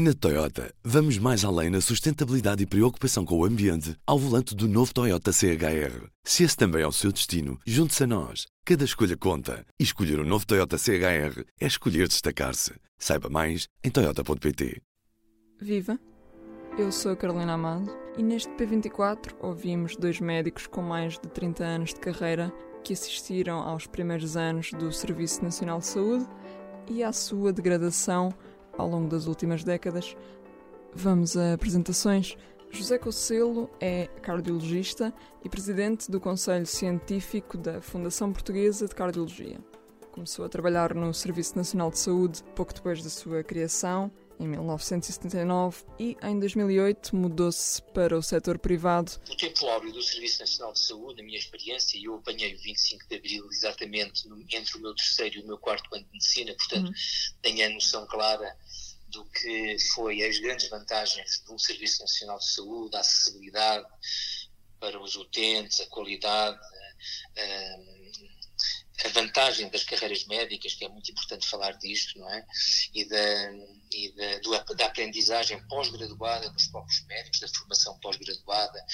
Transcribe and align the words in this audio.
Na 0.00 0.14
Toyota, 0.14 0.72
vamos 0.84 1.18
mais 1.18 1.44
além 1.44 1.70
na 1.70 1.80
sustentabilidade 1.80 2.62
e 2.62 2.66
preocupação 2.66 3.24
com 3.24 3.36
o 3.36 3.44
ambiente 3.44 3.96
ao 4.06 4.16
volante 4.16 4.54
do 4.54 4.68
novo 4.68 4.94
Toyota 4.94 5.32
CHR. 5.32 6.06
Se 6.22 6.44
esse 6.44 6.56
também 6.56 6.82
é 6.82 6.86
o 6.86 6.92
seu 6.92 7.10
destino, 7.10 7.58
junte-se 7.66 8.04
a 8.04 8.06
nós. 8.06 8.46
Cada 8.64 8.84
escolha 8.84 9.16
conta. 9.16 9.66
E 9.76 9.82
escolher 9.82 10.20
o 10.20 10.22
um 10.22 10.24
novo 10.24 10.46
Toyota 10.46 10.78
CHR 10.78 11.42
é 11.60 11.66
escolher 11.66 12.06
destacar-se. 12.06 12.74
Saiba 12.96 13.28
mais 13.28 13.66
em 13.82 13.90
Toyota.pt. 13.90 14.80
Viva! 15.60 15.98
Eu 16.78 16.92
sou 16.92 17.10
a 17.10 17.16
Carolina 17.16 17.54
Amado 17.54 17.90
e 18.16 18.22
neste 18.22 18.50
P24 18.52 19.34
ouvimos 19.40 19.96
dois 19.96 20.20
médicos 20.20 20.68
com 20.68 20.80
mais 20.80 21.14
de 21.14 21.28
30 21.28 21.64
anos 21.64 21.92
de 21.92 21.98
carreira 21.98 22.52
que 22.84 22.92
assistiram 22.92 23.58
aos 23.58 23.88
primeiros 23.88 24.36
anos 24.36 24.70
do 24.70 24.92
Serviço 24.92 25.42
Nacional 25.42 25.80
de 25.80 25.86
Saúde 25.86 26.24
e 26.88 27.02
à 27.02 27.12
sua 27.12 27.52
degradação 27.52 28.32
ao 28.78 28.88
longo 28.88 29.08
das 29.08 29.26
últimas 29.26 29.62
décadas. 29.62 30.16
Vamos 30.94 31.36
a 31.36 31.52
apresentações. 31.52 32.36
José 32.70 32.98
Cocelo 32.98 33.70
é 33.80 34.06
cardiologista 34.22 35.12
e 35.44 35.48
presidente 35.48 36.10
do 36.10 36.20
Conselho 36.20 36.66
Científico 36.66 37.56
da 37.56 37.80
Fundação 37.80 38.32
Portuguesa 38.32 38.86
de 38.86 38.94
Cardiologia. 38.94 39.58
Começou 40.12 40.44
a 40.44 40.48
trabalhar 40.48 40.94
no 40.94 41.14
Serviço 41.14 41.56
Nacional 41.56 41.90
de 41.90 41.98
Saúde 41.98 42.42
pouco 42.54 42.74
depois 42.74 43.02
da 43.02 43.08
sua 43.08 43.42
criação, 43.42 44.10
em 44.40 44.46
1979, 44.46 45.84
e 45.98 46.16
em 46.22 46.38
2008 46.38 47.14
mudou-se 47.16 47.82
para 47.92 48.16
o 48.16 48.22
setor 48.22 48.58
privado. 48.58 49.12
O 49.30 49.36
tempo 49.36 49.66
áureo 49.66 49.92
do 49.92 50.02
Serviço 50.02 50.40
Nacional 50.40 50.72
de 50.72 50.80
Saúde, 50.80 51.20
na 51.20 51.26
minha 51.26 51.38
experiência, 51.38 51.98
eu 52.02 52.16
apanhei 52.16 52.54
o 52.54 52.58
25 52.58 53.08
de 53.08 53.16
Abril 53.16 53.48
exatamente 53.50 54.28
entre 54.52 54.76
o 54.76 54.80
meu 54.80 54.94
terceiro 54.94 55.38
e 55.38 55.42
o 55.42 55.46
meu 55.46 55.58
quarto 55.58 55.92
ano 55.94 56.04
de 56.04 56.12
medicina, 56.12 56.54
portanto 56.54 56.86
uhum. 56.86 56.94
tenho 57.42 57.66
a 57.66 57.70
noção 57.70 58.06
clara 58.06 58.56
do 59.08 59.24
que 59.26 59.76
foi 59.94 60.22
as 60.22 60.38
grandes 60.38 60.68
vantagens 60.68 61.42
um 61.50 61.58
Serviço 61.58 62.00
Nacional 62.02 62.38
de 62.38 62.50
Saúde, 62.50 62.96
a 62.96 63.00
acessibilidade 63.00 63.86
para 64.78 65.00
os 65.00 65.16
utentes, 65.16 65.80
a 65.80 65.86
qualidade, 65.86 66.58
a, 67.36 69.06
a 69.06 69.08
vantagem 69.10 69.68
das 69.70 69.84
carreiras 69.84 70.24
médicas, 70.26 70.74
que 70.74 70.84
é 70.84 70.88
muito 70.88 71.10
importante 71.10 71.46
falar 71.46 71.72
disto, 71.72 72.18
não 72.18 72.28
é? 72.30 72.44
E 72.92 73.04
da, 73.04 73.52
e 73.92 74.12
da, 74.12 74.38
do, 74.38 74.74
da 74.74 74.86
aprendizagem 74.86 75.62
pós-graduada 75.68 76.50
dos 76.50 76.66
próprios 76.66 77.04
médicos, 77.06 77.40
da 77.40 77.48
formação 77.48 77.98
pós-graduada, 78.00 78.84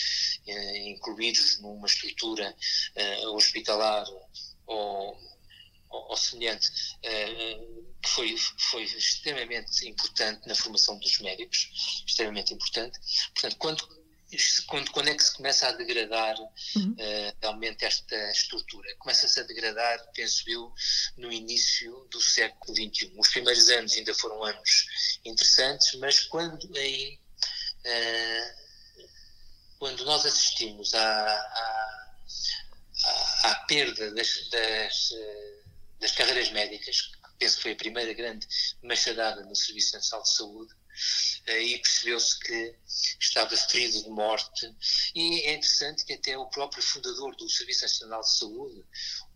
eh, 0.47 0.91
incluídos 0.91 1.59
numa 1.61 1.87
estrutura 1.87 2.55
eh, 2.95 3.27
hospitalar 3.29 4.07
ou, 4.67 5.19
ou, 5.89 6.11
ou 6.11 6.17
semelhante, 6.17 6.71
eh, 7.03 7.61
que 8.05 8.11
foi, 8.11 8.37
foi 8.71 8.83
extremamente 8.85 9.89
importante 9.89 10.47
na 10.47 10.55
formação 10.55 10.99
dos 10.99 11.19
médicos, 11.19 12.03
extremamente 12.07 12.53
importante. 12.53 12.99
Portanto, 13.33 13.57
quando 13.59 14.05
quando, 14.67 14.91
quando 14.91 15.09
é 15.09 15.15
que 15.15 15.23
se 15.23 15.37
começa 15.37 15.69
a 15.69 15.73
degradar 15.73 16.37
uhum. 16.75 16.91
uh, 16.93 17.37
realmente 17.41 17.85
esta 17.85 18.17
estrutura? 18.33 18.93
Começa-se 18.97 19.39
a 19.39 19.45
degradar, 19.45 19.97
penso 20.13 20.43
eu, 20.49 20.73
no 21.17 21.31
início 21.31 22.09
do 22.11 22.21
século 22.21 22.75
XXI. 22.75 23.13
Os 23.17 23.29
primeiros 23.29 23.69
anos 23.69 23.93
ainda 23.93 24.13
foram 24.15 24.43
anos 24.43 25.21
interessantes, 25.25 25.95
mas 26.01 26.21
quando 26.21 26.69
aí 26.77 27.21
uh, 27.85 28.65
quando 29.79 30.05
nós 30.05 30.25
assistimos 30.25 30.95
à, 30.95 31.01
à, 31.01 32.15
à, 33.05 33.51
à 33.51 33.55
perda 33.67 34.15
das, 34.15 34.49
das, 34.49 35.13
eh, 35.13 35.63
das 36.01 36.13
carreiras 36.13 36.51
médicas, 36.53 37.11
penso 37.45 37.57
que 37.57 37.63
foi 37.63 37.73
a 37.73 37.77
primeira 37.77 38.15
grande 38.15 38.47
machadada 38.83 39.45
no 39.45 39.55
Serviço 39.55 39.95
Nacional 39.95 40.23
de 40.23 40.35
Saúde, 40.35 40.75
e 41.47 41.77
percebeu-se 41.79 42.39
que 42.41 42.75
estava 43.21 43.55
ferido 43.55 44.03
de 44.03 44.09
morte. 44.09 44.75
E 45.15 45.41
é 45.43 45.55
interessante 45.55 46.07
que 46.07 46.15
até 46.15 46.39
o 46.39 46.47
próprio 46.47 46.83
fundador 46.83 47.37
do 47.37 47.51
Serviço 47.51 47.83
Nacional 47.83 48.23
de 48.23 48.39
Saúde, 48.39 48.85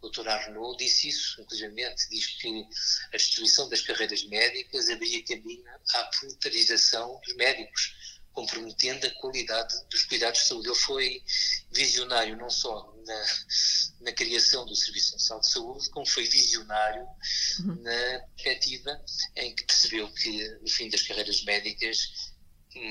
o 0.01 0.09
Dr. 0.09 0.27
Arnaud, 0.27 0.79
disse 0.79 1.09
isso, 1.09 1.39
inclusive, 1.43 1.95
diz 2.09 2.27
que 2.27 2.67
a 3.13 3.17
destruição 3.17 3.69
das 3.69 3.83
carreiras 3.83 4.25
médicas 4.25 4.89
abria 4.89 5.23
caminho 5.25 5.65
à 5.95 6.05
proletarização 6.05 7.21
dos 7.27 7.35
médicos 7.35 7.95
comprometendo 8.33 9.05
a 9.05 9.11
qualidade 9.21 9.75
dos 9.91 10.05
cuidados 10.05 10.41
de 10.41 10.47
saúde. 10.47 10.69
Ele 10.69 10.77
foi 10.77 11.25
visionário 11.73 12.37
não 12.37 12.49
só 12.49 12.95
na, 13.09 13.27
na 14.03 14.13
criação 14.13 14.65
do 14.67 14.77
Serviço 14.77 15.15
Nacional 15.15 15.41
de 15.41 15.51
Saúde, 15.51 15.91
como 15.91 16.07
foi 16.07 16.25
visionário 16.25 17.07
uhum. 17.61 17.83
na 17.83 18.21
perspectiva 18.37 19.05
em 19.37 19.55
que 19.55 19.65
percebeu 19.65 20.13
que 20.13 20.59
o 20.63 20.69
fim 20.69 20.89
das 20.89 21.03
carreiras 21.03 21.43
médicas 21.45 22.31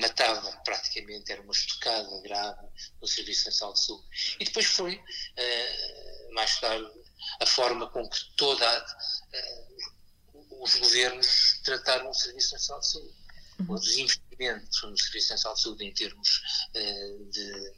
matava 0.00 0.50
praticamente, 0.64 1.30
era 1.30 1.40
uma 1.40 1.52
estocada 1.52 2.20
grave 2.22 2.66
no 3.00 3.06
Serviço 3.06 3.46
Nacional 3.46 3.74
de 3.74 3.84
Saúde. 3.84 4.36
E 4.40 4.44
depois 4.44 4.66
foi, 4.66 4.96
uh, 4.96 6.34
mais 6.34 6.58
tarde, 6.60 6.90
a 7.40 7.46
forma 7.46 7.88
com 7.90 8.06
que 8.08 8.18
toda 8.36 8.84
uh, 8.84 10.62
os 10.62 10.74
governos 10.74 11.60
trataram 11.64 12.10
o 12.10 12.14
Serviço 12.14 12.52
Nacional 12.52 12.80
de 12.80 12.90
Saúde. 12.90 13.18
Uhum. 13.60 13.74
Os 13.74 13.96
investimentos 13.96 14.82
no 14.82 14.98
Serviço 14.98 15.30
Nacional 15.30 15.54
de 15.54 15.62
Saúde 15.62 15.84
em 15.84 15.94
termos 15.94 16.42
uh, 16.74 17.24
de 17.30 17.72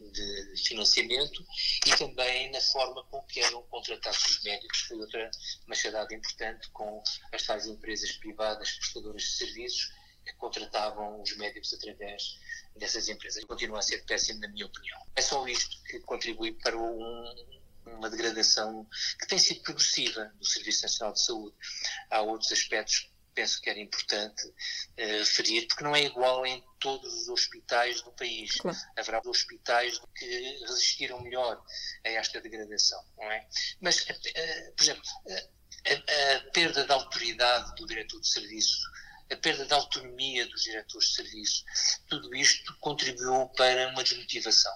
de 0.00 0.56
financiamento 0.56 1.44
e 1.86 1.96
também 1.96 2.50
na 2.50 2.60
forma 2.60 3.04
com 3.04 3.22
que 3.22 3.40
eram 3.40 3.62
contratados 3.64 4.24
os 4.24 4.42
médicos, 4.42 4.80
foi 4.80 4.98
outra 4.98 5.30
machadada 5.66 6.14
importante 6.14 6.68
com 6.70 7.02
as 7.32 7.42
tais 7.42 7.66
empresas 7.66 8.12
privadas 8.12 8.72
prestadoras 8.72 9.22
de 9.22 9.28
serviços 9.28 9.92
que 10.24 10.32
contratavam 10.34 11.20
os 11.20 11.36
médicos 11.36 11.72
através 11.74 12.38
dessas 12.76 13.08
empresas. 13.08 13.44
Continua 13.44 13.78
a 13.78 13.82
ser 13.82 14.04
péssimo, 14.04 14.40
na 14.40 14.48
minha 14.48 14.66
opinião. 14.66 14.98
É 15.14 15.22
só 15.22 15.46
isto 15.46 15.82
que 15.84 16.00
contribui 16.00 16.52
para 16.52 16.76
um, 16.76 17.34
uma 17.86 18.10
degradação 18.10 18.88
que 19.18 19.26
tem 19.26 19.38
sido 19.38 19.62
progressiva 19.62 20.32
do 20.38 20.46
Serviço 20.46 20.82
Nacional 20.82 21.12
de 21.12 21.22
Saúde. 21.22 21.56
Há 22.10 22.22
outros 22.22 22.50
aspectos 22.52 23.10
penso 23.34 23.60
que 23.60 23.68
era 23.68 23.78
importante 23.78 24.46
uh, 24.46 25.18
referir, 25.18 25.66
porque 25.66 25.84
não 25.84 25.94
é 25.94 26.04
igual 26.04 26.46
em 26.46 26.62
todos 26.78 27.12
os 27.22 27.28
hospitais 27.28 28.00
do 28.02 28.12
país. 28.12 28.56
Claro. 28.56 28.76
Haverá 28.96 29.20
hospitais 29.24 29.98
que 30.16 30.58
resistiram 30.66 31.20
melhor 31.20 31.62
a 32.04 32.08
esta 32.08 32.40
degradação, 32.40 33.02
não 33.16 33.30
é? 33.30 33.46
Mas, 33.80 34.00
uh, 34.02 34.74
por 34.76 34.82
exemplo, 34.82 35.02
uh, 35.26 35.54
a, 35.86 36.36
a, 36.36 36.50
perda 36.52 36.84
da 36.84 36.94
autoridade 36.94 37.74
do 37.76 37.86
diretor 37.86 38.20
de 38.20 38.28
serviço, 38.28 38.78
a 39.30 39.36
perda 39.36 39.64
da 39.66 39.76
autonomia 39.76 40.46
dos 40.46 40.62
diretores 40.62 41.08
de 41.08 41.14
serviço, 41.14 41.64
tudo 42.08 42.34
isto 42.34 42.76
contribuiu 42.78 43.48
para 43.56 43.88
uma 43.88 44.02
desmotivação. 44.02 44.72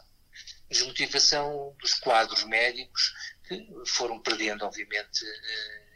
Desmotivação 0.69 1.75
dos 1.81 1.95
quadros 1.95 2.45
médicos, 2.45 3.15
que 3.49 3.67
foram 3.87 4.21
perdendo, 4.21 4.65
obviamente, 4.65 5.25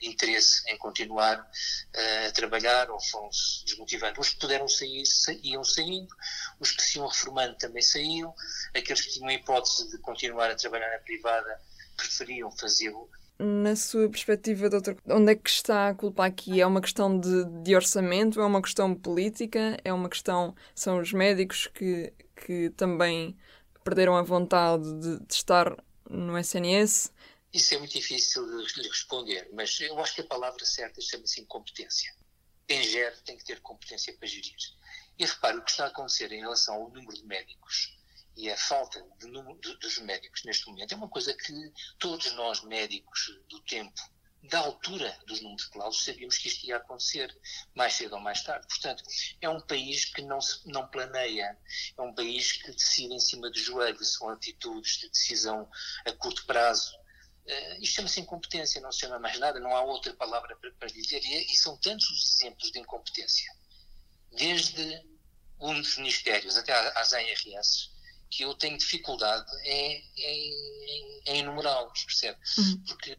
interesse 0.03 0.63
em 0.69 0.77
continuar 0.79 1.39
uh, 1.39 2.29
a 2.29 2.33
trabalhar 2.33 2.91
ou 2.91 3.01
foram-se 3.01 3.65
desmotivando. 3.65 4.21
Os 4.21 4.31
que 4.31 4.41
puderam 4.41 4.69
sair, 4.69 5.05
sa 5.07 5.33
iam 5.43 5.63
saindo, 5.63 6.15
os 6.59 6.73
que 6.73 6.83
se 6.83 6.99
iam 6.99 7.07
reformando 7.07 7.57
também 7.57 7.83
saíam, 7.83 8.35
aqueles 8.75 9.03
que 9.03 9.13
tinham 9.13 9.29
a 9.29 9.35
hipótese 9.35 9.91
de 9.91 9.99
continuar 9.99 10.51
a 10.51 10.57
trabalhar 10.57 10.91
na 10.91 10.99
privada 10.99 11.61
preferiam 11.97 12.51
fazê-lo. 12.53 13.09
Na 13.39 13.75
sua 13.75 14.09
perspectiva, 14.09 14.71
doutor, 14.71 14.97
onde 15.09 15.33
é 15.33 15.35
que 15.35 15.51
está 15.51 15.89
a 15.89 15.95
culpa 15.95 16.25
aqui? 16.25 16.61
É 16.61 16.67
uma 16.67 16.81
questão 16.81 17.19
de, 17.19 17.45
de 17.63 17.75
orçamento? 17.75 18.41
É 18.41 18.45
uma 18.45 18.63
questão 18.63 18.95
política? 18.95 19.77
É 19.85 19.93
uma 19.93 20.09
questão. 20.09 20.55
São 20.75 21.01
os 21.01 21.13
médicos 21.13 21.67
que, 21.67 22.13
que 22.37 22.71
também 22.71 23.37
perderam 23.83 24.17
a 24.17 24.23
vontade 24.23 24.85
de, 25.01 25.19
de 25.19 25.35
estar 25.35 25.77
no 26.09 26.39
SNS? 26.39 27.13
Isso 27.53 27.75
é 27.75 27.79
muito 27.79 27.93
difícil 27.93 28.47
de 28.65 28.81
lhe 28.81 28.89
responder, 28.89 29.49
mas 29.53 29.79
eu 29.81 29.99
acho 29.99 30.15
que 30.15 30.21
a 30.23 30.27
palavra 30.27 30.65
certa 30.65 31.01
chama-se 31.01 31.41
incompetência. 31.41 32.15
Quem 32.67 32.83
gera 32.83 33.15
tem 33.25 33.37
que 33.37 33.45
ter 33.45 33.61
competência 33.61 34.17
para 34.17 34.27
gerir. 34.27 34.57
E 35.19 35.27
repare, 35.27 35.59
o 35.59 35.63
que 35.63 35.71
está 35.71 35.85
a 35.85 35.89
acontecer 35.89 36.33
em 36.33 36.41
relação 36.41 36.75
ao 36.75 36.91
número 36.91 37.15
de 37.15 37.27
médicos 37.27 37.99
e 38.35 38.51
a 38.51 38.57
falta 38.57 39.05
de 39.19 39.27
número 39.27 39.59
de, 39.61 39.77
dos 39.77 39.99
médicos 39.99 40.43
neste 40.45 40.67
momento 40.67 40.93
é 40.93 40.97
uma 40.97 41.09
coisa 41.09 41.35
que 41.35 41.53
todos 41.99 42.33
nós, 42.33 42.63
médicos 42.63 43.39
do 43.49 43.61
tempo, 43.61 44.01
da 44.45 44.59
altura 44.59 45.17
dos 45.27 45.41
números 45.41 45.67
clausos, 45.67 46.05
sabíamos 46.05 46.39
que 46.39 46.49
isto 46.49 46.67
ia 46.67 46.79
acontecer 46.79 47.37
mais 47.75 47.93
cedo 47.93 48.15
ou 48.15 48.21
mais 48.21 48.43
tarde. 48.43 48.67
Portanto, 48.67 49.05
é 49.41 49.49
um 49.49 49.61
país 49.61 50.07
que 50.07 50.23
não, 50.23 50.41
se, 50.41 50.67
não 50.67 50.89
planeia, 50.89 51.57
é 51.97 52.03
um 52.03 52.15
país 52.15 52.53
que 52.53 52.73
decide 52.73 53.15
em 53.15 53.21
cima 53.21 53.51
de 53.51 53.61
joelhos, 53.61 54.15
são 54.15 54.31
atitudes 54.31 54.99
de 54.99 55.11
decisão 55.11 55.71
a 56.05 56.13
curto 56.13 56.45
prazo, 56.47 56.93
Uh, 57.45 57.83
isto 57.83 57.97
chama-se 57.97 58.21
incompetência, 58.21 58.81
não 58.81 58.93
se 58.93 59.01
chama 59.01 59.19
mais 59.19 59.39
nada, 59.39 59.59
não 59.59 59.75
há 59.75 59.83
outra 59.83 60.15
palavra 60.15 60.57
para, 60.57 60.71
para 60.73 60.89
dizer, 60.89 61.21
e, 61.25 61.53
e, 61.53 61.57
são 61.57 61.77
tantos 61.79 62.09
os 62.09 62.37
exemplos 62.37 62.71
de 62.71 62.79
incompetência, 62.79 63.53
desde 64.31 65.05
uns 65.59 65.97
ministérios 65.97 66.57
até 66.57 66.73
às 66.73 67.13
ARS, 67.13 67.91
que 68.31 68.45
eu 68.45 68.55
tenho 68.55 68.79
dificuldade 68.79 69.51
em, 69.65 70.11
em, 70.17 71.23
em 71.27 71.39
enumerá-los, 71.41 72.05
percebe? 72.05 72.39
Uhum. 72.59 72.85
Porque 72.87 73.19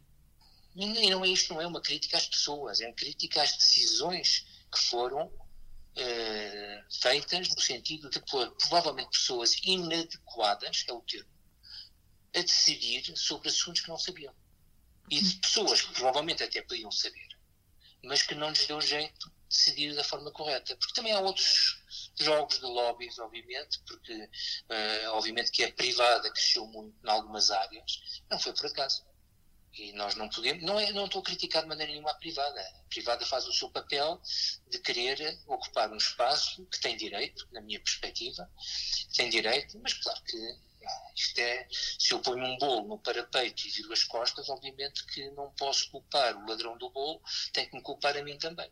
e 0.75 1.09
não 1.11 1.23
é 1.23 1.27
isto, 1.27 1.53
não 1.53 1.61
é 1.61 1.67
uma 1.67 1.81
crítica 1.81 2.17
às 2.17 2.27
pessoas, 2.27 2.81
é 2.81 2.87
uma 2.87 2.95
crítica 2.95 3.43
às 3.43 3.55
decisões 3.55 4.45
que 4.71 4.79
foram 4.79 5.27
uh, 5.27 7.01
feitas 7.01 7.49
no 7.49 7.61
sentido 7.61 8.09
de 8.09 8.19
pôr 8.21 8.49
provavelmente 8.55 9.11
pessoas 9.11 9.55
inadequadas, 9.63 10.83
é 10.87 10.93
o 10.93 11.01
termo, 11.01 11.29
a 12.35 12.41
decidir 12.41 13.15
sobre 13.15 13.49
assuntos 13.49 13.81
que 13.81 13.89
não 13.89 13.97
sabiam. 13.97 14.33
E 15.09 15.21
de 15.21 15.35
pessoas 15.37 15.81
que 15.81 15.93
provavelmente 15.93 16.43
até 16.43 16.61
podiam 16.61 16.91
saber, 16.91 17.27
mas 18.03 18.23
que 18.23 18.35
não 18.35 18.49
lhes 18.49 18.65
deu 18.65 18.79
jeito 18.81 19.29
de 19.29 19.47
decidir 19.49 19.95
da 19.95 20.03
forma 20.03 20.31
correta. 20.31 20.75
Porque 20.77 20.93
também 20.93 21.11
há 21.13 21.19
outros 21.19 21.81
jogos 22.19 22.59
de 22.59 22.65
lobbies, 22.65 23.19
obviamente, 23.19 23.79
porque 23.85 24.13
uh, 24.13 25.09
obviamente 25.11 25.51
que 25.51 25.63
a 25.63 25.73
privada 25.73 26.31
cresceu 26.31 26.65
muito 26.67 26.95
em 27.03 27.09
algumas 27.09 27.51
áreas, 27.51 28.23
não 28.29 28.39
foi 28.39 28.53
por 28.53 28.65
acaso. 28.67 29.05
E 29.73 29.91
nós 29.93 30.13
não 30.13 30.29
podemos, 30.29 30.63
não, 30.63 30.79
é, 30.79 30.91
não 30.91 31.05
estou 31.05 31.21
a 31.21 31.23
criticar 31.23 31.63
de 31.63 31.67
maneira 31.67 31.91
nenhuma 31.91 32.11
a 32.11 32.15
privada. 32.15 32.61
A 32.61 32.89
privada 32.89 33.25
faz 33.25 33.47
o 33.47 33.53
seu 33.53 33.71
papel 33.71 34.21
de 34.69 34.77
querer 34.79 35.39
ocupar 35.47 35.91
um 35.91 35.97
espaço 35.97 36.63
que 36.67 36.79
tem 36.79 36.95
direito, 36.95 37.47
na 37.51 37.59
minha 37.59 37.79
perspectiva, 37.79 38.47
tem 39.15 39.29
direito, 39.31 39.79
mas 39.79 39.93
claro 39.93 40.21
que 40.25 40.37
isto 41.15 41.39
é, 41.39 41.67
se 41.71 42.13
eu 42.13 42.19
ponho 42.21 42.43
um 42.43 42.57
bolo 42.57 42.87
no 42.87 42.99
parapeito 42.99 43.67
e 43.67 43.69
viro 43.69 43.93
as 43.93 44.03
costas, 44.03 44.49
obviamente 44.49 45.05
que 45.07 45.29
não 45.31 45.51
posso 45.51 45.89
culpar 45.91 46.35
o 46.35 46.47
ladrão 46.47 46.77
do 46.77 46.89
bolo, 46.89 47.21
tem 47.51 47.69
que 47.69 47.75
me 47.75 47.81
culpar 47.81 48.17
a 48.17 48.23
mim 48.23 48.37
também. 48.37 48.71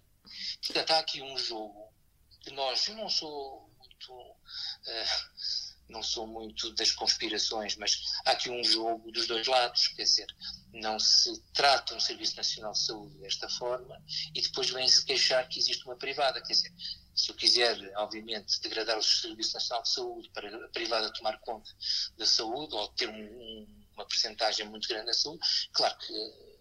Portanto, 0.65 0.91
há 0.91 0.99
aqui 0.99 1.21
um 1.21 1.37
jogo 1.37 1.93
que 2.41 2.51
nós, 2.51 2.87
eu 2.87 2.95
não 2.95 3.09
sou 3.09 3.69
muito. 3.77 4.13
Uh, 4.13 5.71
não 5.91 6.01
sou 6.01 6.25
muito 6.25 6.73
das 6.73 6.91
conspirações, 6.91 7.75
mas 7.75 8.01
há 8.25 8.31
aqui 8.31 8.49
um 8.49 8.63
jogo 8.63 9.11
dos 9.11 9.27
dois 9.27 9.45
lados, 9.45 9.89
quer 9.89 10.03
dizer, 10.03 10.27
não 10.73 10.97
se 10.97 11.39
trata 11.53 11.93
um 11.93 11.99
Serviço 11.99 12.37
Nacional 12.37 12.71
de 12.71 12.79
Saúde 12.79 13.17
desta 13.17 13.49
forma 13.49 14.01
e 14.33 14.41
depois 14.41 14.69
vem-se 14.69 15.05
queixar 15.05 15.47
que 15.47 15.59
existe 15.59 15.83
uma 15.85 15.97
privada, 15.97 16.41
quer 16.41 16.53
dizer, 16.53 16.73
se 17.15 17.29
eu 17.29 17.35
quiser, 17.35 17.77
obviamente, 17.97 18.59
degradar 18.61 18.97
o 18.97 19.03
Serviço 19.03 19.53
Nacional 19.53 19.83
de 19.83 19.89
Saúde 19.89 20.29
para 20.33 20.65
a 20.65 20.69
privada 20.69 21.13
tomar 21.13 21.39
conta 21.39 21.69
da 22.17 22.25
saúde 22.25 22.73
ou 22.73 22.87
ter 22.89 23.09
um, 23.09 23.13
um, 23.13 23.85
uma 23.93 24.05
percentagem 24.05 24.67
muito 24.67 24.87
grande 24.87 25.07
da 25.07 25.13
saúde, 25.13 25.39
claro 25.73 25.97
que 25.97 26.51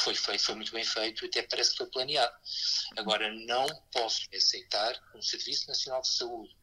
foi 0.00 0.14
feito, 0.14 0.44
foi 0.44 0.54
muito 0.54 0.72
bem 0.72 0.84
feito 0.84 1.24
e 1.24 1.28
até 1.28 1.42
parece 1.42 1.72
que 1.72 1.78
foi 1.78 1.90
planeado. 1.90 2.32
Agora, 2.96 3.32
não 3.46 3.66
posso 3.92 4.22
aceitar 4.34 4.94
um 5.14 5.22
Serviço 5.22 5.66
Nacional 5.66 6.00
de 6.02 6.08
Saúde 6.08 6.56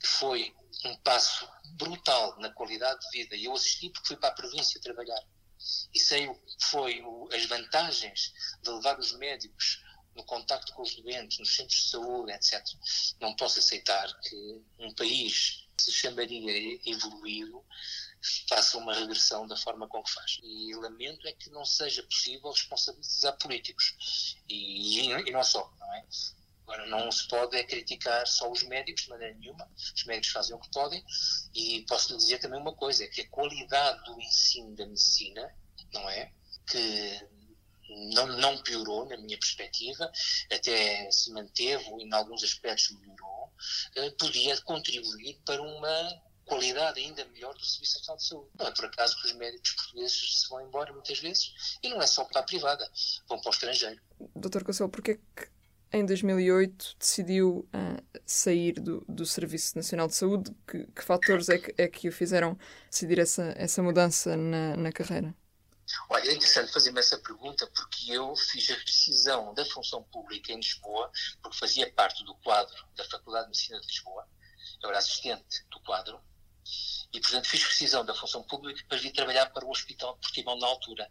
que 0.00 0.06
foi 0.06 0.54
um 0.84 0.96
passo 0.98 1.48
brutal 1.72 2.38
na 2.40 2.50
qualidade 2.52 3.00
de 3.00 3.18
vida. 3.18 3.36
E 3.36 3.44
eu 3.44 3.52
assisti 3.52 3.90
porque 3.90 4.08
fui 4.08 4.16
para 4.16 4.30
a 4.30 4.34
província 4.34 4.80
trabalhar. 4.80 5.22
E 5.92 5.98
sei 5.98 6.28
o 6.28 6.34
que 6.34 6.66
foi 6.66 7.02
o, 7.02 7.28
as 7.32 7.44
vantagens 7.46 8.32
de 8.62 8.70
levar 8.70 8.98
os 8.98 9.12
médicos 9.18 9.82
no 10.18 10.24
contacto 10.24 10.74
com 10.74 10.82
os 10.82 10.94
doentes, 10.96 11.38
nos 11.38 11.54
centros 11.54 11.80
de 11.84 11.90
saúde, 11.90 12.32
etc. 12.32 12.60
Não 13.20 13.34
posso 13.36 13.60
aceitar 13.60 14.12
que 14.20 14.60
um 14.80 14.92
país 14.92 15.68
que 15.76 15.84
se 15.84 15.92
chamaria 15.92 16.80
evoluído 16.84 17.64
faça 18.48 18.76
uma 18.76 18.92
regressão 18.92 19.46
da 19.46 19.56
forma 19.56 19.86
com 19.86 20.02
que 20.02 20.10
faz. 20.10 20.40
E 20.42 20.74
lamento 20.74 21.26
é 21.28 21.32
que 21.32 21.48
não 21.50 21.64
seja 21.64 22.02
possível 22.02 22.50
responsabilizar 22.50 23.38
políticos. 23.38 24.36
E, 24.48 25.06
e, 25.06 25.30
não 25.30 25.44
só, 25.44 25.72
não 25.78 25.94
é? 25.94 26.04
Agora, 26.64 26.86
não 26.86 27.10
se 27.12 27.26
pode 27.28 27.56
é 27.56 27.62
criticar 27.62 28.26
só 28.26 28.50
os 28.50 28.64
médicos 28.64 29.04
de 29.04 29.10
maneira 29.10 29.34
nenhuma. 29.36 29.70
Os 29.76 30.04
médicos 30.04 30.32
fazem 30.32 30.56
o 30.56 30.58
que 30.58 30.70
podem. 30.70 31.02
E 31.54 31.86
posso 31.88 32.10
lhe 32.12 32.18
dizer 32.18 32.40
também 32.40 32.60
uma 32.60 32.74
coisa: 32.74 33.04
é 33.04 33.06
que 33.06 33.20
a 33.20 33.28
qualidade 33.28 34.04
do 34.04 34.20
ensino 34.20 34.74
da 34.74 34.84
medicina, 34.84 35.54
não 35.94 36.10
é? 36.10 36.32
Que 36.66 37.37
não, 37.88 38.26
não 38.38 38.58
piorou, 38.58 39.06
na 39.08 39.16
minha 39.16 39.38
perspectiva, 39.38 40.10
até 40.52 41.10
se 41.10 41.30
manteve 41.32 41.84
em 42.00 42.12
alguns 42.12 42.42
aspectos, 42.42 42.90
melhorou, 42.90 43.52
eh, 43.96 44.10
podia 44.10 44.60
contribuir 44.62 45.40
para 45.44 45.62
uma 45.62 46.22
qualidade 46.44 46.98
ainda 46.98 47.24
melhor 47.26 47.54
do 47.54 47.64
Serviço 47.64 47.98
Nacional 47.98 48.16
de 48.16 48.24
Saúde. 48.24 48.50
Não 48.58 48.66
é 48.66 48.70
por 48.72 48.84
acaso 48.86 49.20
que 49.20 49.26
os 49.28 49.32
médicos 49.34 49.72
portugueses 49.72 50.40
se 50.40 50.48
vão 50.48 50.66
embora 50.66 50.92
muitas 50.92 51.18
vezes, 51.18 51.78
e 51.82 51.88
não 51.88 52.00
é 52.00 52.06
só 52.06 52.24
para 52.24 52.40
a 52.40 52.44
privada, 52.44 52.90
vão 53.28 53.38
para 53.38 53.50
o 53.50 53.52
estrangeiro. 53.52 54.00
Doutor 54.34 54.64
Consuelo, 54.64 54.90
porquê 54.90 55.20
que 55.36 55.48
em 55.92 56.04
2008 56.04 56.96
decidiu 56.98 57.68
uh, 57.74 58.20
sair 58.26 58.72
do, 58.72 59.04
do 59.08 59.24
Serviço 59.24 59.76
Nacional 59.76 60.08
de 60.08 60.14
Saúde? 60.14 60.50
Que, 60.66 60.86
que 60.86 61.02
fatores 61.04 61.48
é 61.48 61.58
que, 61.58 61.74
é 61.78 61.86
que 61.86 62.08
o 62.08 62.12
fizeram 62.12 62.58
decidir 62.90 63.18
essa, 63.18 63.54
essa 63.56 63.82
mudança 63.82 64.36
na, 64.36 64.76
na 64.76 64.92
carreira? 64.92 65.34
Olha, 66.08 66.30
é 66.30 66.34
interessante 66.34 66.72
fazer-me 66.72 67.00
essa 67.00 67.18
pergunta 67.18 67.66
porque 67.68 68.12
eu 68.12 68.34
fiz 68.36 68.70
a 68.70 68.74
rescisão 68.74 69.54
da 69.54 69.64
função 69.64 70.02
pública 70.04 70.52
em 70.52 70.56
Lisboa, 70.56 71.10
porque 71.42 71.58
fazia 71.58 71.90
parte 71.92 72.24
do 72.24 72.34
quadro 72.36 72.76
da 72.94 73.04
Faculdade 73.04 73.44
de 73.44 73.50
Medicina 73.50 73.80
de 73.80 73.86
Lisboa, 73.86 74.28
eu 74.82 74.88
era 74.90 74.98
assistente 74.98 75.64
do 75.70 75.80
quadro, 75.80 76.20
e, 77.12 77.20
portanto, 77.20 77.48
fiz 77.48 77.62
rescisão 77.64 78.04
da 78.04 78.14
função 78.14 78.42
pública 78.42 78.84
para 78.86 78.98
vir 78.98 79.12
trabalhar 79.12 79.46
para 79.46 79.64
o 79.64 79.70
Hospital 79.70 80.14
de 80.14 80.20
Portimão 80.20 80.58
na 80.58 80.66
altura. 80.66 81.10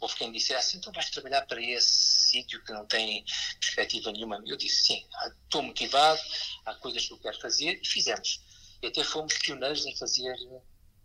Houve 0.00 0.14
quem 0.14 0.32
dissesse, 0.32 0.78
então 0.78 0.90
vais 0.94 1.10
trabalhar 1.10 1.46
para 1.46 1.60
esse 1.60 2.30
sítio 2.30 2.64
que 2.64 2.72
não 2.72 2.86
tem 2.86 3.22
perspectiva 3.60 4.10
nenhuma. 4.12 4.42
Eu 4.46 4.56
disse, 4.56 4.84
sim, 4.84 5.06
estou 5.44 5.62
motivado, 5.62 6.20
há 6.64 6.74
coisas 6.76 7.06
que 7.06 7.12
eu 7.12 7.18
quero 7.18 7.38
fazer, 7.38 7.78
e 7.82 7.86
fizemos. 7.86 8.40
E 8.80 8.86
até 8.86 9.04
fomos 9.04 9.36
pioneiros 9.36 9.84
em 9.84 9.94
fazer 9.94 10.34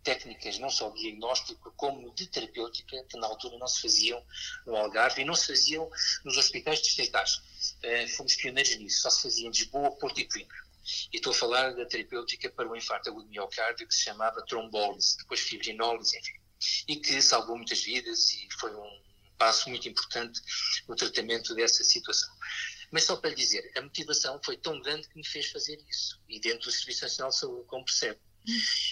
técnicas 0.06 0.60
não 0.60 0.70
só 0.70 0.92
diagnóstico 0.92 1.74
como 1.76 2.14
de 2.14 2.28
terapêutica 2.28 3.04
que 3.10 3.18
na 3.18 3.28
altura 3.28 3.58
não 3.58 3.68
se 3.68 3.82
faziam 3.82 4.24
no 4.66 4.76
Algarve 4.76 5.24
e 5.24 5.26
não 5.26 5.36
se 5.36 5.48
faziam 5.48 5.90
nos 6.24 6.38
hospitais 6.38 6.82
distritais. 6.82 7.38
Uh, 7.84 8.08
fomos 8.16 8.36
pioneiros 8.36 8.78
nisso, 8.78 9.02
só 9.02 9.10
se 9.10 9.24
fazia 9.24 9.48
em 9.48 9.52
Lisboa, 9.52 9.92
Porto 9.98 10.20
e 10.20 10.26
Coimbra. 10.26 10.56
E 11.12 11.18
estou 11.18 11.34
a 11.34 11.36
falar 11.36 11.72
da 11.74 11.86
terapêutica 11.86 12.50
para 12.52 12.70
o 12.70 12.76
infarto 12.76 13.10
agudo 13.10 13.28
miocárdio 13.28 13.88
que 13.88 13.94
se 13.96 14.04
chamava 14.04 14.46
trombólise, 14.46 15.18
depois 15.18 15.40
fibrinólise, 15.40 16.16
enfim. 16.18 16.40
E 16.88 16.98
que 16.98 17.20
salvou 17.22 17.58
muitas 17.58 17.82
vidas 17.82 18.32
e 18.34 18.48
foi 18.60 18.74
um 18.76 19.02
passo 19.40 19.68
muito 19.70 19.90
importante 19.90 20.40
no 20.88 20.96
tratamento 20.96 21.56
dessa 21.56 21.84
situação. 21.84 22.32
Mas 22.92 23.04
só 23.04 23.16
para 23.16 23.32
lhe 23.32 23.36
dizer, 23.36 23.72
a 23.76 23.82
motivação 23.82 24.40
foi 24.46 24.56
tão 24.56 24.80
grande 24.80 25.08
que 25.10 25.18
me 25.18 25.26
fez 25.26 25.50
fazer 25.50 25.84
isso. 25.90 26.22
E 26.30 26.40
dentro 26.40 26.70
do 26.70 26.72
Serviço 26.72 27.02
Nacional 27.02 27.32
de 27.32 27.40
Saúde, 27.40 27.68
como 27.68 27.84
percebe. 27.84 28.20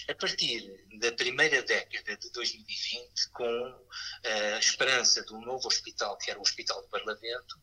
A 0.08 0.14
partir 0.14 0.86
da 1.00 1.12
primeira 1.12 1.62
década 1.62 2.16
de 2.16 2.30
2020, 2.30 3.30
com 3.32 3.86
a 4.24 4.58
esperança 4.58 5.22
de 5.24 5.34
um 5.34 5.40
novo 5.40 5.66
hospital, 5.68 6.16
que 6.18 6.30
era 6.30 6.38
o 6.38 6.42
Hospital 6.42 6.82
de 6.82 6.88
Parlamento, 6.88 7.60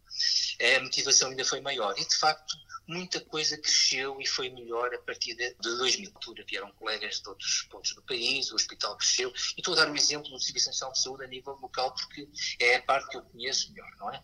a 0.77 0.79
motivação 0.81 1.29
ainda 1.29 1.45
foi 1.45 1.61
maior. 1.61 1.93
E, 1.97 2.07
de 2.07 2.15
facto, 2.17 2.55
muita 2.91 3.21
coisa 3.21 3.57
cresceu 3.57 4.19
e 4.19 4.27
foi 4.27 4.49
melhor 4.49 4.93
a 4.93 4.99
partir 4.99 5.33
de, 5.35 5.53
2000. 5.61 6.11
altura 6.13 6.43
vieram 6.47 6.71
colegas 6.73 7.21
de 7.21 7.29
outros 7.29 7.63
pontos 7.69 7.95
do 7.95 8.01
país, 8.03 8.51
o 8.51 8.55
hospital 8.55 8.97
cresceu. 8.97 9.29
E 9.55 9.61
estou 9.61 9.73
a 9.73 9.77
dar 9.77 9.89
um 9.89 9.95
exemplo 9.95 10.29
do 10.29 10.39
Serviço 10.39 10.67
Nacional 10.67 10.93
de 10.93 11.01
Saúde 11.01 11.23
a 11.23 11.27
nível 11.27 11.53
local, 11.61 11.93
porque 11.95 12.27
é 12.59 12.75
a 12.75 12.81
parte 12.83 13.09
que 13.09 13.17
eu 13.17 13.23
conheço 13.23 13.71
melhor, 13.71 13.89
não 13.97 14.11
é? 14.11 14.21